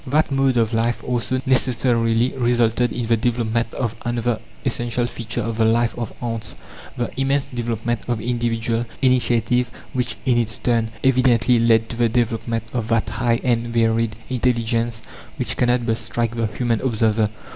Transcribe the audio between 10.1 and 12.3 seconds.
in its turn, evidently led to the